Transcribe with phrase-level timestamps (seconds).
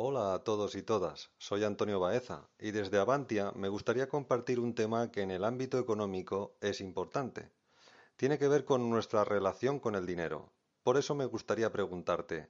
[0.00, 4.76] Hola a todos y todas, soy Antonio Baeza y desde Avantia me gustaría compartir un
[4.76, 7.50] tema que en el ámbito económico es importante.
[8.16, 10.52] Tiene que ver con nuestra relación con el dinero.
[10.84, 12.48] Por eso me gustaría preguntarte,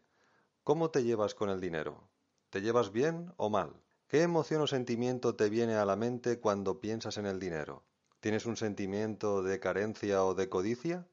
[0.62, 2.10] ¿cómo te llevas con el dinero?
[2.50, 3.80] ¿Te llevas bien o mal?
[4.08, 7.82] ¿Qué emoción o sentimiento te viene a la mente cuando piensas en el dinero?
[8.20, 11.08] ¿Tienes un sentimiento de carencia o de codicia?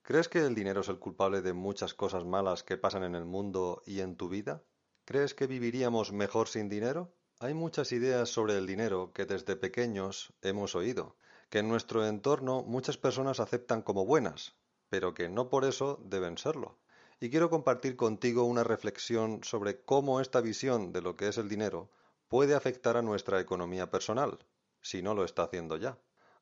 [0.00, 3.26] ¿Crees que el dinero es el culpable de muchas cosas malas que pasan en el
[3.26, 4.62] mundo y en tu vida?
[5.06, 7.12] ¿Crees que viviríamos mejor sin dinero?
[7.38, 11.16] Hay muchas ideas sobre el dinero que desde pequeños hemos oído,
[11.50, 14.54] que en nuestro entorno muchas personas aceptan como buenas,
[14.88, 16.78] pero que no por eso deben serlo.
[17.20, 21.50] Y quiero compartir contigo una reflexión sobre cómo esta visión de lo que es el
[21.50, 21.90] dinero
[22.28, 24.38] puede afectar a nuestra economía personal,
[24.80, 25.98] si no lo está haciendo ya.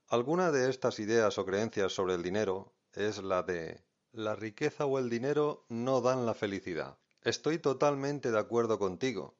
[0.06, 5.00] Alguna de estas ideas o creencias sobre el dinero es la de la riqueza o
[5.00, 7.01] el dinero no dan la felicidad.
[7.24, 9.36] Estoy totalmente de acuerdo contigo.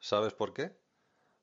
[0.00, 0.74] ¿Sabes por qué?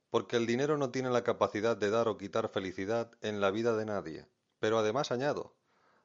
[0.10, 3.78] Porque el dinero no tiene la capacidad de dar o quitar felicidad en la vida
[3.78, 4.26] de nadie.
[4.60, 5.54] Pero además añado,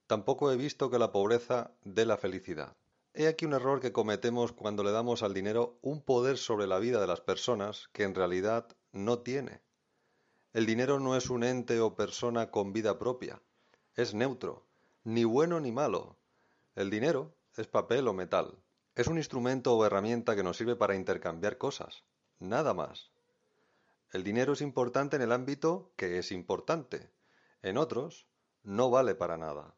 [0.07, 2.77] tampoco he visto que la pobreza dé la felicidad.
[3.15, 6.79] He aquí un error que cometemos cuando le damos al dinero un poder sobre la
[6.79, 9.63] vida de las personas que en realidad no tiene.
[10.53, 13.41] El dinero no es un ente o persona con vida propia.
[13.97, 14.67] Es neutro,
[15.05, 16.19] ni bueno ni malo.
[16.75, 18.59] El dinero es papel o metal,
[19.01, 22.05] es un instrumento o herramienta que nos sirve para intercambiar cosas,
[22.39, 23.11] nada más.
[24.13, 27.09] El dinero es importante en el ámbito que es importante,
[27.63, 28.27] en otros
[28.63, 29.75] no vale para nada.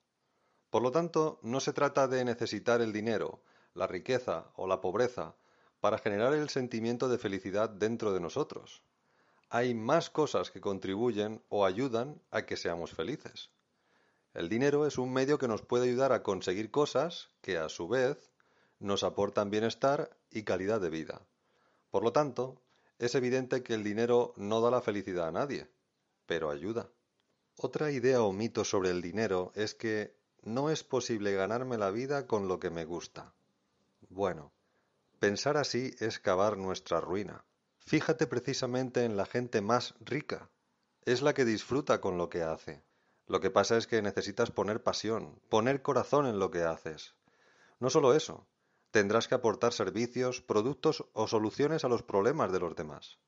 [0.70, 5.36] Por lo tanto, no se trata de necesitar el dinero, la riqueza o la pobreza
[5.80, 8.82] para generar el sentimiento de felicidad dentro de nosotros.
[9.50, 13.50] Hay más cosas que contribuyen o ayudan a que seamos felices.
[14.34, 17.86] El dinero es un medio que nos puede ayudar a conseguir cosas que, a su
[17.86, 18.31] vez,
[18.82, 21.22] nos aportan bienestar y calidad de vida.
[21.90, 22.60] Por lo tanto,
[22.98, 25.70] es evidente que el dinero no da la felicidad a nadie,
[26.26, 26.90] pero ayuda.
[27.56, 32.26] Otra idea o mito sobre el dinero es que no es posible ganarme la vida
[32.26, 33.32] con lo que me gusta.
[34.08, 34.52] Bueno,
[35.20, 37.44] pensar así es cavar nuestra ruina.
[37.78, 40.50] Fíjate precisamente en la gente más rica.
[41.04, 42.82] Es la que disfruta con lo que hace.
[43.26, 47.14] Lo que pasa es que necesitas poner pasión, poner corazón en lo que haces.
[47.78, 48.46] No solo eso,
[48.92, 53.18] tendrás que aportar servicios, productos o soluciones a los problemas de los demás.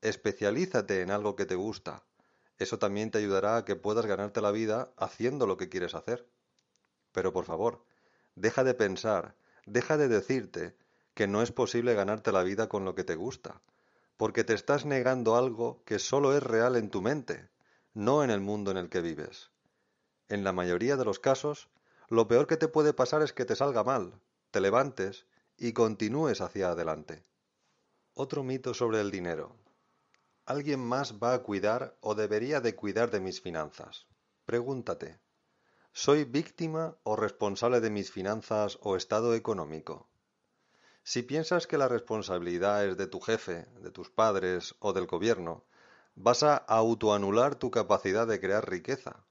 [0.00, 2.04] Especialízate en algo que te gusta.
[2.58, 6.30] Eso también te ayudará a que puedas ganarte la vida haciendo lo que quieres hacer.
[7.10, 7.84] Pero por favor,
[8.36, 9.34] deja de pensar,
[9.66, 10.76] deja de decirte
[11.14, 13.60] que no es posible ganarte la vida con lo que te gusta,
[14.16, 17.50] porque te estás negando algo que solo es real en tu mente,
[17.92, 19.50] no en el mundo en el que vives.
[20.28, 21.68] En la mayoría de los casos,
[22.08, 24.20] lo peor que te puede pasar es que te salga mal,
[24.56, 25.26] te levantes
[25.58, 27.26] y continúes hacia adelante.
[28.14, 29.54] Otro mito sobre el dinero.
[30.46, 34.06] ¿Alguien más va a cuidar o debería de cuidar de mis finanzas?
[34.46, 35.20] Pregúntate,
[35.92, 40.08] ¿soy víctima o responsable de mis finanzas o estado económico?
[41.02, 45.66] Si piensas que la responsabilidad es de tu jefe, de tus padres o del gobierno,
[46.14, 49.22] vas a autoanular tu capacidad de crear riqueza.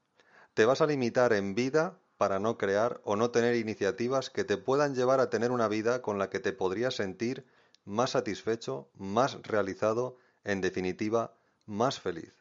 [0.54, 4.56] Te vas a limitar en vida para no crear o no tener iniciativas que te
[4.56, 7.46] puedan llevar a tener una vida con la que te podrías sentir
[7.84, 11.34] más satisfecho, más realizado, en definitiva,
[11.66, 12.34] más feliz.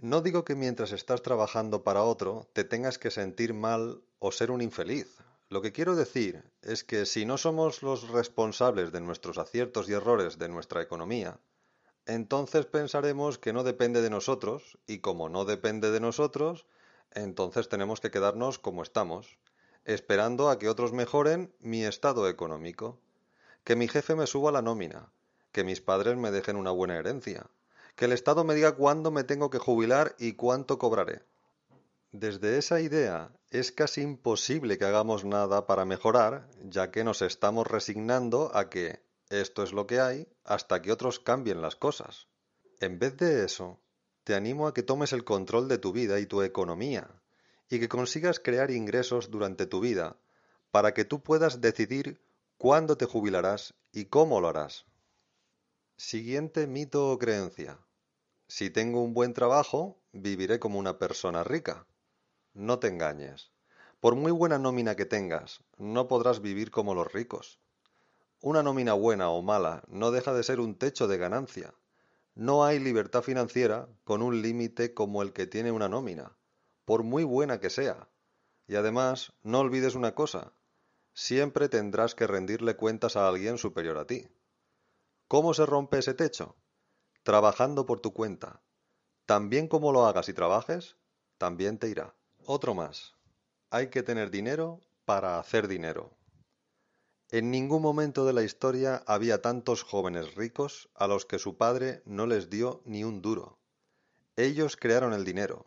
[0.00, 4.50] No digo que mientras estás trabajando para otro te tengas que sentir mal o ser
[4.50, 5.18] un infeliz.
[5.48, 9.92] Lo que quiero decir es que si no somos los responsables de nuestros aciertos y
[9.92, 11.38] errores de nuestra economía,
[12.06, 16.66] entonces pensaremos que no depende de nosotros y como no depende de nosotros,
[17.14, 19.38] entonces tenemos que quedarnos como estamos,
[19.84, 23.00] esperando a que otros mejoren mi estado económico,
[23.64, 25.12] que mi jefe me suba la nómina,
[25.52, 27.50] que mis padres me dejen una buena herencia,
[27.94, 31.22] que el Estado me diga cuándo me tengo que jubilar y cuánto cobraré.
[32.10, 37.66] Desde esa idea es casi imposible que hagamos nada para mejorar, ya que nos estamos
[37.66, 42.28] resignando a que esto es lo que hay hasta que otros cambien las cosas.
[42.80, 43.80] En vez de eso,
[44.24, 47.08] te animo a que tomes el control de tu vida y tu economía,
[47.68, 50.16] y que consigas crear ingresos durante tu vida,
[50.70, 52.20] para que tú puedas decidir
[52.56, 54.86] cuándo te jubilarás y cómo lo harás.
[55.96, 57.78] Siguiente mito o creencia.
[58.48, 61.86] Si tengo un buen trabajo, viviré como una persona rica.
[62.54, 63.50] No te engañes.
[64.00, 67.60] Por muy buena nómina que tengas, no podrás vivir como los ricos.
[68.40, 71.72] Una nómina buena o mala no deja de ser un techo de ganancia.
[72.34, 76.36] No hay libertad financiera con un límite como el que tiene una nómina,
[76.84, 78.08] por muy buena que sea.
[78.66, 80.54] Y además, no olvides una cosa,
[81.12, 84.28] siempre tendrás que rendirle cuentas a alguien superior a ti.
[85.28, 86.56] ¿Cómo se rompe ese techo?
[87.22, 88.62] Trabajando por tu cuenta.
[89.26, 90.96] También como lo hagas y trabajes,
[91.38, 92.14] también te irá.
[92.46, 93.14] Otro más.
[93.70, 96.16] Hay que tener dinero para hacer dinero.
[97.32, 102.02] En ningún momento de la historia había tantos jóvenes ricos a los que su padre
[102.04, 103.58] no les dio ni un duro.
[104.36, 105.64] Ellos crearon el dinero.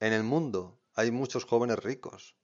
[0.00, 2.34] En el mundo hay muchos jóvenes ricos,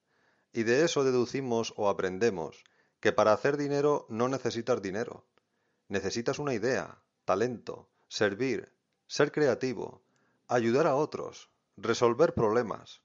[0.53, 2.63] y de eso deducimos o aprendemos
[3.01, 5.27] que para hacer dinero no necesitas dinero.
[5.89, 8.73] Necesitas una idea, talento, servir,
[9.09, 10.05] ser creativo,
[10.47, 13.03] ayudar a otros, resolver problemas.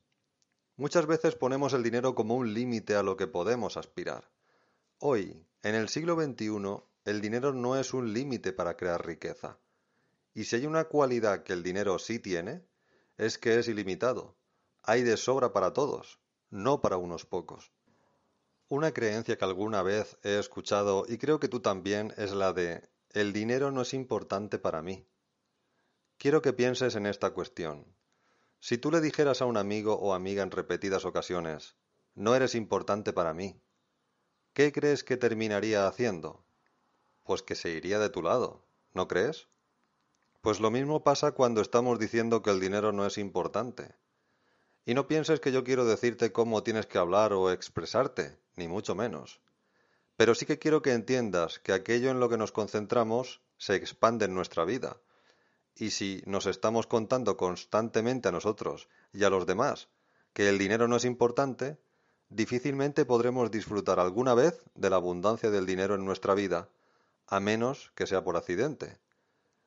[0.75, 4.34] Muchas veces ponemos el dinero como un límite a lo que podemos aspirar.
[4.99, 9.59] Hoy, en el siglo XXI, el dinero no es un límite para crear riqueza.
[10.33, 12.65] Y si hay una cualidad que el dinero sí tiene,
[13.17, 14.35] es que es ilimitado.
[14.83, 16.19] Hay de sobra para todos
[16.55, 17.73] no para unos pocos.
[18.69, 22.89] Una creencia que alguna vez he escuchado y creo que tú también es la de
[23.11, 25.07] el dinero no es importante para mí.
[26.17, 27.85] Quiero que pienses en esta cuestión.
[28.59, 31.75] Si tú le dijeras a un amigo o amiga en repetidas ocasiones,
[32.15, 33.61] no eres importante para mí,
[34.55, 36.45] ¿qué crees que terminaría haciendo?
[37.23, 38.63] Pues que se iría de tu lado,
[38.93, 39.49] ¿no crees?
[40.39, 43.95] Pues lo mismo pasa cuando estamos diciendo que el dinero no es importante.
[44.85, 48.95] Y no pienses que yo quiero decirte cómo tienes que hablar o expresarte, ni mucho
[48.95, 49.41] menos.
[50.15, 54.23] Pero sí que quiero que entiendas que aquello en lo que nos concentramos se expande
[54.23, 55.01] en nuestra vida.
[55.75, 59.89] Y si nos estamos contando constantemente a nosotros y a los demás
[60.31, 61.77] que el dinero no es importante,
[62.29, 66.69] difícilmente podremos disfrutar alguna vez de la abundancia del dinero en nuestra vida,
[67.27, 68.97] a menos que sea por accidente.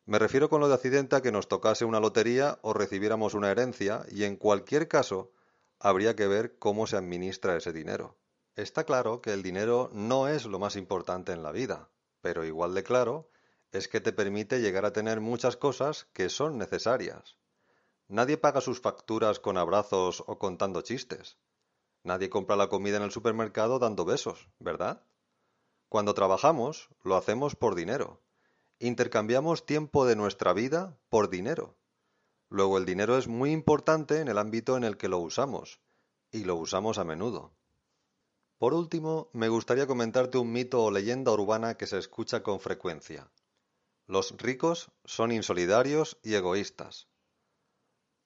[0.06, 3.50] Me refiero con lo de accidente a que nos tocase una lotería o recibiéramos una
[3.50, 5.32] herencia y en cualquier caso
[5.78, 8.16] habría que ver cómo se administra ese dinero.
[8.56, 11.90] Está claro que el dinero no es lo más importante en la vida,
[12.20, 13.30] pero igual de claro
[13.70, 17.36] es que te permite llegar a tener muchas cosas que son necesarias.
[18.08, 21.36] Nadie paga sus facturas con abrazos o contando chistes.
[22.02, 25.04] Nadie compra la comida en el supermercado dando besos, ¿verdad?
[25.88, 28.22] Cuando trabajamos, lo hacemos por dinero
[28.80, 31.76] intercambiamos tiempo de nuestra vida por dinero.
[32.48, 35.80] Luego el dinero es muy importante en el ámbito en el que lo usamos,
[36.30, 37.52] y lo usamos a menudo.
[38.58, 43.30] Por último, me gustaría comentarte un mito o leyenda urbana que se escucha con frecuencia.
[44.06, 47.08] Los ricos son insolidarios y egoístas.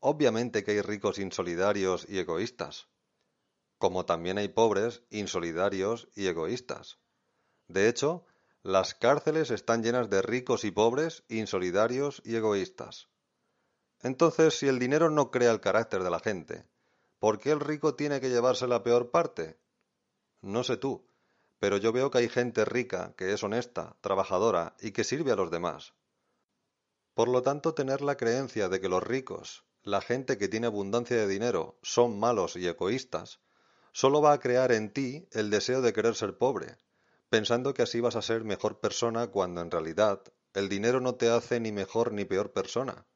[0.01, 2.89] Obviamente que hay ricos insolidarios y egoístas,
[3.83, 7.01] como también hay pobres insolidarios y egoístas.
[7.67, 8.25] De hecho,
[8.63, 13.09] las cárceles están llenas de ricos y pobres, insolidarios y egoístas.
[14.01, 16.65] Entonces, si el dinero no crea el carácter de la gente,
[17.19, 19.59] ¿por qué el rico tiene que llevarse la peor parte?
[20.43, 21.05] No sé tú,
[21.59, 25.37] pero yo veo que hay gente rica, que es honesta, trabajadora y que sirve a
[25.37, 25.93] los demás.
[27.15, 31.17] Por lo tanto, tener la creencia de que los ricos, la gente que tiene abundancia
[31.17, 33.41] de dinero, son malos y egoístas,
[33.93, 36.77] solo va a crear en ti el deseo de querer ser pobre,
[37.29, 40.23] pensando que así vas a ser mejor persona cuando en realidad
[40.55, 43.07] el dinero no te hace ni mejor ni peor persona.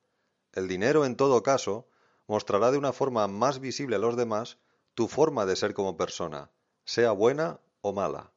[0.52, 1.88] El dinero, en todo caso,
[2.26, 4.58] mostrará de una forma más visible a los demás
[4.94, 6.50] tu forma de ser como persona,
[6.84, 8.32] sea buena o mala.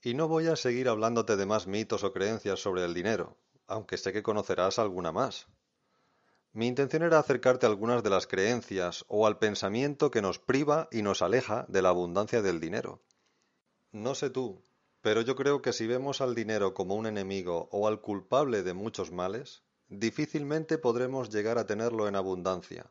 [0.00, 3.96] Y no voy a seguir hablándote de más mitos o creencias sobre el dinero, aunque
[3.96, 5.48] sé que conocerás alguna más.
[6.54, 10.88] Mi intención era acercarte a algunas de las creencias o al pensamiento que nos priva
[10.92, 13.02] y nos aleja de la abundancia del dinero.
[13.90, 14.62] No sé tú,
[15.00, 18.72] pero yo creo que si vemos al dinero como un enemigo o al culpable de
[18.72, 22.88] muchos males, difícilmente podremos llegar a tenerlo en abundancia.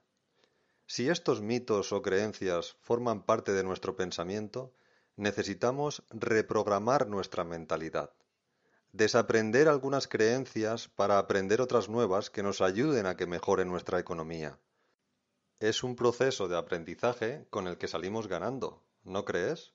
[0.86, 4.74] Si estos mitos o creencias forman parte de nuestro pensamiento,
[5.15, 8.12] necesitamos reprogramar nuestra mentalidad,
[8.94, 14.60] desaprender algunas creencias para aprender otras nuevas que nos ayuden a que mejore nuestra economía.
[15.60, 19.74] Es un proceso de aprendizaje con el que salimos ganando, ¿no crees?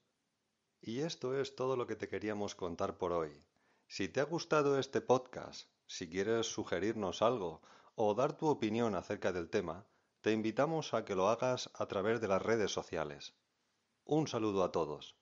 [0.80, 3.44] Y esto es todo lo que te queríamos contar por hoy.
[3.88, 7.60] Si te ha gustado este podcast, si quieres sugerirnos algo
[7.96, 9.84] o dar tu opinión acerca del tema,
[10.20, 13.34] te invitamos a que lo hagas a través de las redes sociales.
[14.04, 15.16] Un saludo a todos.